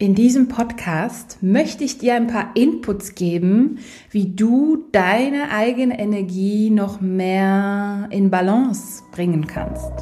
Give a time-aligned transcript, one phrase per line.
[0.00, 6.70] In diesem Podcast möchte ich dir ein paar Inputs geben, wie du deine eigene Energie
[6.70, 9.92] noch mehr in Balance bringen kannst.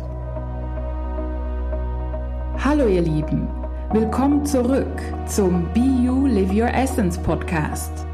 [2.65, 3.49] Hallo ihr Lieben,
[3.93, 8.07] willkommen zurück zum Be You Live Your Essence Podcast.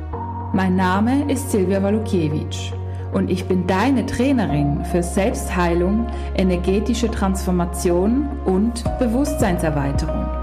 [0.54, 2.72] Mein Name ist Silvia Walukiewicz
[3.12, 10.33] und ich bin deine Trainerin für Selbstheilung, energetische Transformation und Bewusstseinserweiterung.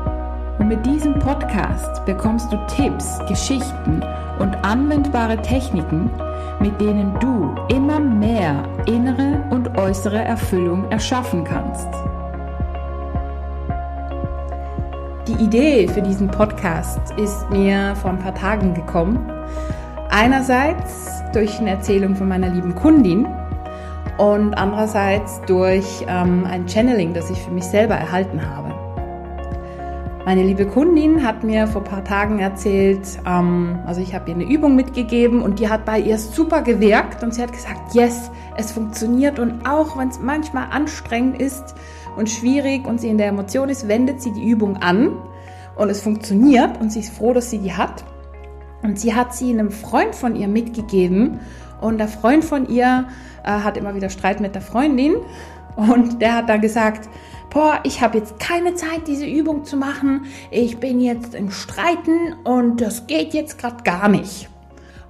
[0.72, 4.02] Mit diesem Podcast bekommst du Tipps, Geschichten
[4.40, 6.10] und anwendbare Techniken,
[6.62, 11.90] mit denen du immer mehr innere und äußere Erfüllung erschaffen kannst.
[15.28, 19.30] Die Idee für diesen Podcast ist mir vor ein paar Tagen gekommen.
[20.10, 23.28] Einerseits durch eine Erzählung von meiner lieben Kundin
[24.18, 28.71] und andererseits durch ähm, ein Channeling, das ich für mich selber erhalten habe.
[30.32, 34.36] Meine liebe Kundin hat mir vor ein paar Tagen erzählt, ähm, also ich habe ihr
[34.36, 38.32] eine Übung mitgegeben und die hat bei ihr super gewirkt und sie hat gesagt, yes,
[38.56, 41.76] es funktioniert und auch wenn es manchmal anstrengend ist
[42.16, 45.18] und schwierig und sie in der Emotion ist, wendet sie die Übung an
[45.76, 48.06] und es funktioniert und sie ist froh, dass sie die hat.
[48.84, 51.42] Und sie hat sie einem Freund von ihr mitgegeben
[51.82, 53.10] und der Freund von ihr
[53.44, 55.16] äh, hat immer wieder Streit mit der Freundin
[55.76, 57.10] und der hat dann gesagt,
[57.50, 60.26] boah, ich habe jetzt keine Zeit, diese Übung zu machen.
[60.50, 64.50] Ich bin jetzt im Streiten und das geht jetzt gerade gar nicht.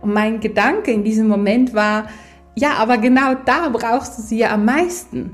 [0.02, 2.08] Und mein Gedanke in diesem Moment war,
[2.56, 5.32] ja, aber genau da brauchst du sie ja am meisten.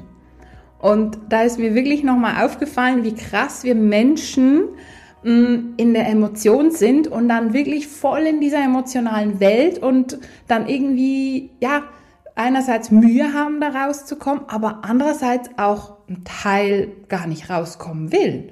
[0.80, 4.66] Und da ist mir wirklich nochmal aufgefallen, wie krass wir Menschen
[5.24, 10.68] mm, in der Emotion sind und dann wirklich voll in dieser emotionalen Welt und dann
[10.68, 11.84] irgendwie, ja,
[12.38, 18.52] einerseits Mühe haben, da rauszukommen, aber andererseits auch ein Teil gar nicht rauskommen will.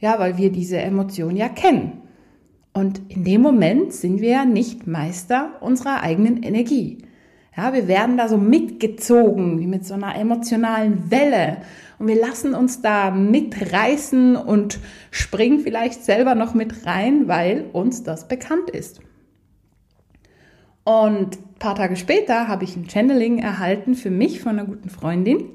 [0.00, 2.02] Ja, weil wir diese Emotion ja kennen.
[2.72, 6.98] Und in dem Moment sind wir ja nicht Meister unserer eigenen Energie.
[7.56, 11.62] Ja, wir werden da so mitgezogen, wie mit so einer emotionalen Welle.
[11.98, 14.78] Und wir lassen uns da mitreißen und
[15.10, 19.00] springen vielleicht selber noch mit rein, weil uns das bekannt ist.
[20.88, 24.88] Und ein paar Tage später habe ich ein Channeling erhalten für mich von einer guten
[24.88, 25.50] Freundin.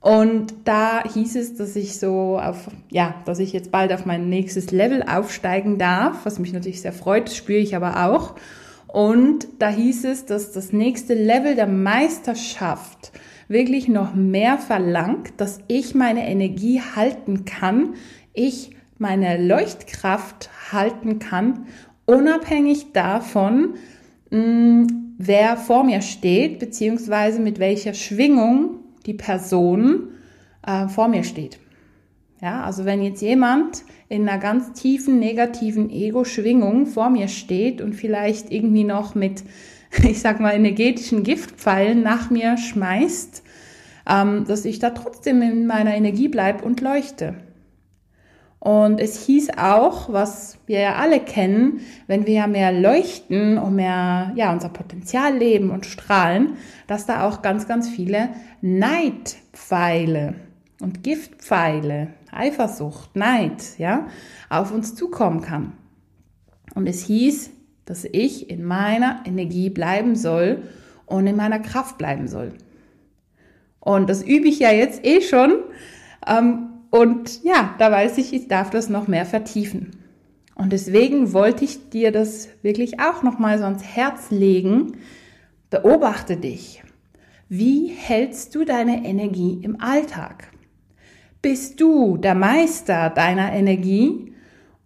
[0.00, 4.30] Und da hieß es, dass ich so auf, ja, dass ich jetzt bald auf mein
[4.30, 8.36] nächstes Level aufsteigen darf, was mich natürlich sehr freut, spüre ich aber auch.
[8.86, 13.12] Und da hieß es, dass das nächste Level der Meisterschaft
[13.48, 17.92] wirklich noch mehr verlangt, dass ich meine Energie halten kann,
[18.32, 21.66] ich meine Leuchtkraft halten kann,
[22.06, 23.74] unabhängig davon,
[24.30, 24.86] Mm,
[25.18, 30.08] wer vor mir steht, beziehungsweise mit welcher Schwingung die Person
[30.66, 31.58] äh, vor mir steht.
[32.42, 37.94] Ja, also wenn jetzt jemand in einer ganz tiefen negativen Ego-Schwingung vor mir steht und
[37.94, 39.42] vielleicht irgendwie noch mit,
[40.02, 43.42] ich sag mal, energetischen Giftpfeilen nach mir schmeißt,
[44.08, 47.34] ähm, dass ich da trotzdem in meiner Energie bleibe und leuchte.
[48.66, 53.76] Und es hieß auch, was wir ja alle kennen, wenn wir ja mehr leuchten und
[53.76, 56.56] mehr, ja, unser Potenzial leben und strahlen,
[56.88, 58.30] dass da auch ganz, ganz viele
[58.62, 60.34] Neidpfeile
[60.80, 64.08] und Giftpfeile, Eifersucht, Neid, ja,
[64.50, 65.74] auf uns zukommen kann.
[66.74, 67.50] Und es hieß,
[67.84, 70.64] dass ich in meiner Energie bleiben soll
[71.04, 72.52] und in meiner Kraft bleiben soll.
[73.78, 75.52] Und das übe ich ja jetzt eh schon.
[76.26, 79.90] Ähm, und ja, da weiß ich, ich darf das noch mehr vertiefen.
[80.54, 84.96] Und deswegen wollte ich dir das wirklich auch noch mal so ans Herz legen.
[85.68, 86.82] Beobachte dich.
[87.48, 90.48] Wie hältst du deine Energie im Alltag?
[91.42, 94.32] Bist du der Meister deiner Energie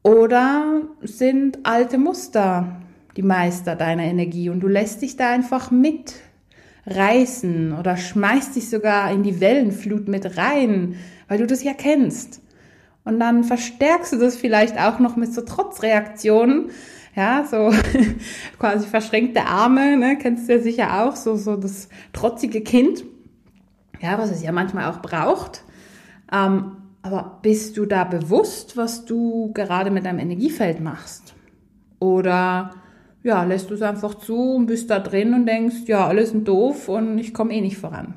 [0.03, 2.81] oder sind alte Muster
[3.17, 9.13] die Meister deiner Energie und du lässt dich da einfach mitreißen oder schmeißt dich sogar
[9.13, 10.97] in die Wellenflut mit rein,
[11.31, 12.43] weil du das ja kennst.
[13.05, 16.71] Und dann verstärkst du das vielleicht auch noch mit so Trotzreaktionen,
[17.15, 17.73] ja, so
[18.59, 23.05] quasi verschränkte Arme, ne, kennst du ja sicher auch, so, so das trotzige Kind,
[24.01, 25.63] ja, was es ja manchmal auch braucht.
[26.33, 31.35] Ähm, aber bist du da bewusst, was du gerade mit deinem Energiefeld machst?
[32.01, 32.73] Oder
[33.23, 36.49] ja, lässt du es einfach zu und bist da drin und denkst, ja, alles sind
[36.49, 38.15] doof und ich komme eh nicht voran.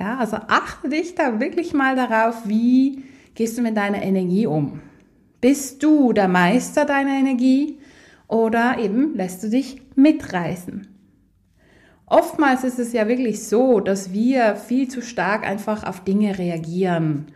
[0.00, 3.04] Ja, also achte dich da wirklich mal darauf, wie
[3.34, 4.80] gehst du mit deiner Energie um?
[5.42, 7.78] Bist du der Meister deiner Energie
[8.26, 10.88] oder eben lässt du dich mitreißen?
[12.06, 17.26] Oftmals ist es ja wirklich so, dass wir viel zu stark einfach auf Dinge reagieren.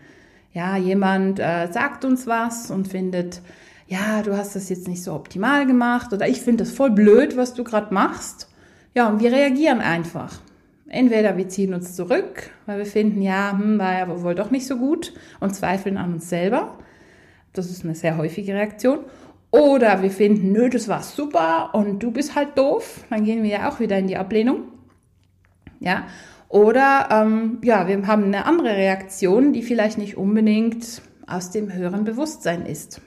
[0.55, 3.43] Ja, jemand äh, sagt uns was und findet,
[3.89, 7.37] ja, du hast das jetzt nicht so optimal gemacht oder ich finde das voll blöd,
[7.37, 8.49] was du gerade machst.
[8.95, 10.41] Ja, und wir reagieren einfach.
[10.95, 14.65] Entweder wir ziehen uns zurück, weil wir finden, ja, hm, war ja wohl doch nicht
[14.65, 16.79] so gut und zweifeln an uns selber.
[17.53, 19.01] Das ist eine sehr häufige Reaktion.
[19.51, 23.05] Oder wir finden, nö, das war super und du bist halt doof.
[23.11, 24.69] Dann gehen wir ja auch wieder in die Ablehnung.
[25.81, 26.07] Ja.
[26.49, 32.05] Oder ähm, ja, wir haben eine andere Reaktion, die vielleicht nicht unbedingt aus dem höheren
[32.05, 33.01] Bewusstsein ist.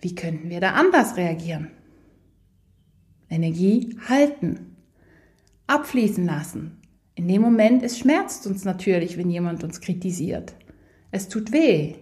[0.00, 1.70] Wie könnten wir da anders reagieren?
[3.28, 4.73] Energie halten,
[5.66, 6.80] abfließen lassen.
[7.14, 10.54] In dem Moment, es schmerzt uns natürlich, wenn jemand uns kritisiert.
[11.10, 11.94] Es tut weh.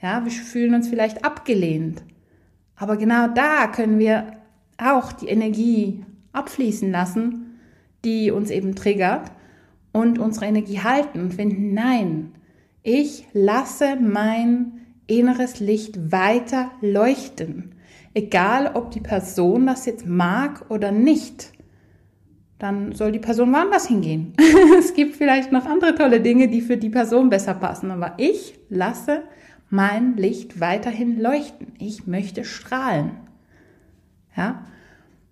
[0.00, 2.02] Ja, wir fühlen uns vielleicht abgelehnt.
[2.76, 4.36] Aber genau da können wir
[4.78, 7.58] auch die Energie abfließen lassen,
[8.04, 9.30] die uns eben triggert
[9.92, 12.32] und unsere Energie halten und finden, nein,
[12.82, 17.74] ich lasse mein inneres Licht weiter leuchten.
[18.14, 21.52] Egal, ob die Person das jetzt mag oder nicht,
[22.60, 24.34] dann soll die Person woanders hingehen.
[24.78, 28.58] es gibt vielleicht noch andere tolle Dinge, die für die Person besser passen, aber ich
[28.68, 29.22] lasse
[29.70, 31.72] mein Licht weiterhin leuchten.
[31.78, 33.12] Ich möchte strahlen.
[34.36, 34.66] Ja?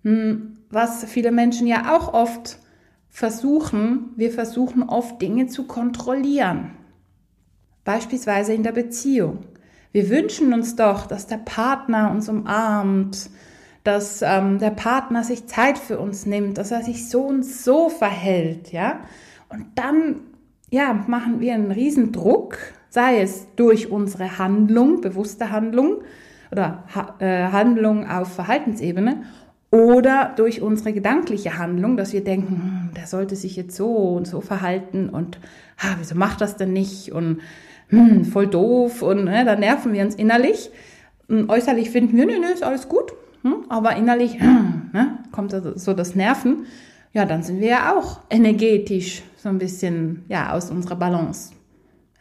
[0.03, 2.57] Hm, was viele Menschen ja auch oft
[3.09, 6.71] versuchen, wir versuchen oft Dinge zu kontrollieren.
[7.83, 9.45] Beispielsweise in der Beziehung.
[9.91, 13.29] Wir wünschen uns doch, dass der Partner uns umarmt,
[13.83, 17.89] dass ähm, der Partner sich Zeit für uns nimmt, dass er sich so und so
[17.89, 18.99] verhält, ja.
[19.49, 20.21] Und dann,
[20.69, 22.57] ja, machen wir einen riesen Druck,
[22.89, 26.01] sei es durch unsere Handlung, bewusste Handlung
[26.51, 29.23] oder ha äh, Handlung auf Verhaltensebene
[29.71, 34.27] oder durch unsere gedankliche Handlung, dass wir denken, hm, der sollte sich jetzt so und
[34.27, 35.39] so verhalten und
[35.77, 37.41] ha, wieso macht das denn nicht und
[37.89, 40.71] hm, voll doof und ne, da nerven wir uns innerlich.
[41.27, 45.93] Und äußerlich finden wir, nö, nö, ist alles gut, hm, aber innerlich ne, kommt so
[45.93, 46.65] das Nerven.
[47.13, 51.53] Ja, dann sind wir ja auch energetisch so ein bisschen ja aus unserer Balance.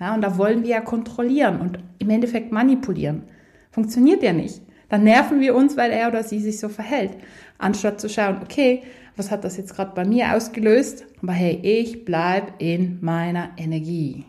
[0.00, 3.24] Ja, und da wollen wir ja kontrollieren und im Endeffekt manipulieren.
[3.70, 4.62] Funktioniert ja nicht.
[4.88, 7.12] Dann nerven wir uns, weil er oder sie sich so verhält.
[7.58, 8.82] Anstatt zu schauen, okay,
[9.16, 11.04] was hat das jetzt gerade bei mir ausgelöst?
[11.22, 14.24] Aber hey, ich bleib in meiner Energie.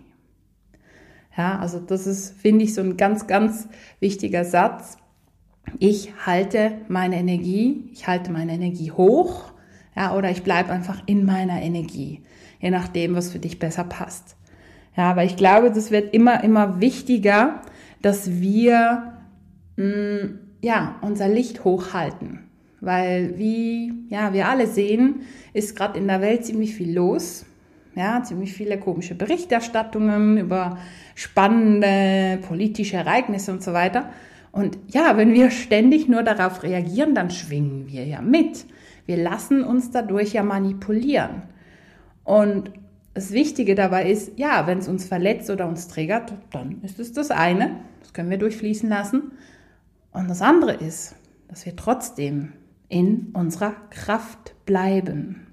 [1.38, 3.70] Ja, also das ist, finde ich, so ein ganz, ganz
[4.00, 4.98] wichtiger Satz.
[5.80, 9.52] Ich halte meine Energie, ich halte meine Energie hoch,
[9.96, 12.22] ja, oder ich bleibe einfach in meiner Energie,
[12.60, 14.36] je nachdem, was für dich besser passt.
[14.96, 17.62] Ja, aber ich glaube, das wird immer, immer wichtiger,
[18.02, 19.14] dass wir
[19.78, 22.50] mh, mm, ja, unser Licht hochhalten.
[22.82, 25.22] Weil wie ja, wir alle sehen,
[25.54, 27.46] ist gerade in der Welt ziemlich viel los.
[27.96, 30.78] Ja, ziemlich viele komische Berichterstattungen über
[31.16, 34.10] spannende politische Ereignisse und so weiter.
[34.52, 38.66] Und ja, wenn wir ständig nur darauf reagieren, dann schwingen wir ja mit.
[39.06, 41.44] Wir lassen uns dadurch ja manipulieren.
[42.24, 42.72] Und
[43.14, 47.12] das Wichtige dabei ist, ja, wenn es uns verletzt oder uns triggert, dann ist es
[47.12, 47.78] das eine.
[48.02, 49.32] Das können wir durchfließen lassen.
[50.12, 51.16] Und das andere ist,
[51.48, 52.54] dass wir trotzdem
[52.88, 55.48] in unserer Kraft bleiben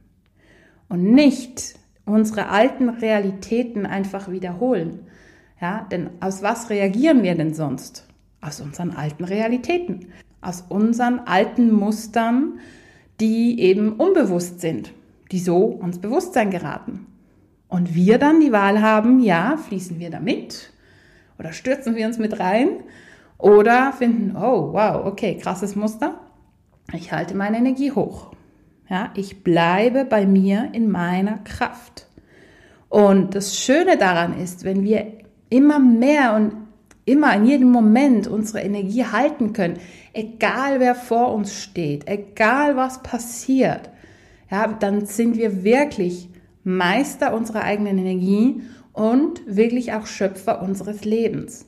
[0.88, 5.00] und nicht unsere alten Realitäten einfach wiederholen.
[5.60, 8.06] Ja, denn aus was reagieren wir denn sonst?
[8.46, 10.06] Aus unseren alten Realitäten,
[10.40, 12.60] aus unseren alten Mustern,
[13.18, 14.92] die eben unbewusst sind,
[15.32, 17.06] die so ans Bewusstsein geraten.
[17.66, 20.70] Und wir dann die Wahl haben, ja, fließen wir da mit
[21.40, 22.68] oder stürzen wir uns mit rein
[23.36, 26.20] oder finden, oh, wow, okay, krasses Muster.
[26.92, 28.30] Ich halte meine Energie hoch.
[28.88, 32.06] Ja, ich bleibe bei mir in meiner Kraft.
[32.88, 35.14] Und das Schöne daran ist, wenn wir
[35.50, 36.65] immer mehr und
[37.06, 39.78] immer in jedem Moment unsere Energie halten können,
[40.12, 43.88] egal wer vor uns steht, egal was passiert,
[44.50, 46.28] ja, dann sind wir wirklich
[46.64, 48.60] Meister unserer eigenen Energie
[48.92, 51.66] und wirklich auch Schöpfer unseres Lebens.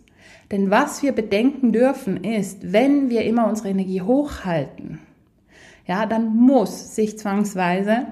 [0.50, 4.98] Denn was wir bedenken dürfen ist, wenn wir immer unsere Energie hochhalten,
[5.86, 8.08] ja, dann muss sich zwangsweise,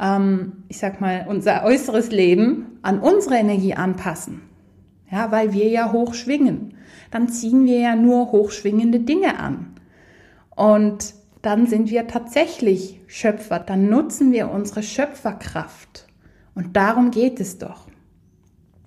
[0.00, 4.49] ähm, ich sag mal, unser äußeres Leben an unsere Energie anpassen.
[5.10, 6.74] Ja, weil wir ja hoch schwingen.
[7.10, 9.74] Dann ziehen wir ja nur hochschwingende Dinge an.
[10.54, 13.58] Und dann sind wir tatsächlich Schöpfer.
[13.58, 16.06] Dann nutzen wir unsere Schöpferkraft.
[16.54, 17.88] Und darum geht es doch.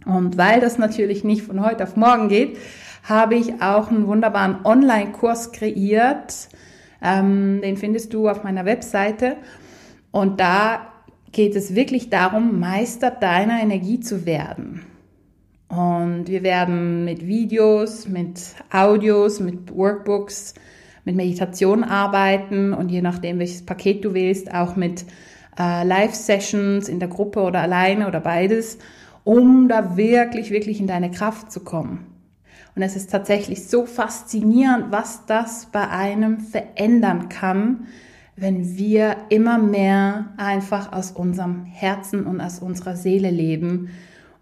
[0.05, 2.57] Und weil das natürlich nicht von heute auf morgen geht,
[3.03, 6.49] habe ich auch einen wunderbaren Online-Kurs kreiert.
[7.01, 9.37] Ähm, den findest du auf meiner Webseite.
[10.11, 10.87] Und da
[11.31, 14.85] geht es wirklich darum, Meister deiner Energie zu werden.
[15.75, 18.39] Und wir werden mit Videos, mit
[18.71, 20.53] Audios, mit Workbooks,
[21.03, 25.03] mit Meditation arbeiten und je nachdem, welches Paket du wählst, auch mit
[25.57, 28.77] äh, Live-Sessions in der Gruppe oder alleine oder beides,
[29.23, 32.05] um da wirklich, wirklich in deine Kraft zu kommen.
[32.75, 37.87] Und es ist tatsächlich so faszinierend, was das bei einem verändern kann,
[38.35, 43.89] wenn wir immer mehr einfach aus unserem Herzen und aus unserer Seele leben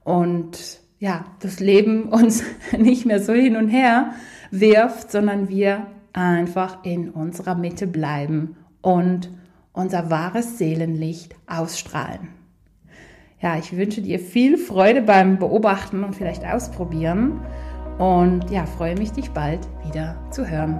[0.03, 2.43] und ja, das Leben uns
[2.77, 4.13] nicht mehr so hin und her
[4.51, 9.29] wirft, sondern wir einfach in unserer Mitte bleiben und
[9.73, 12.29] unser wahres Seelenlicht ausstrahlen.
[13.41, 17.41] Ja, ich wünsche dir viel Freude beim Beobachten und vielleicht ausprobieren
[17.97, 20.79] und ja, freue mich, dich bald wieder zu hören.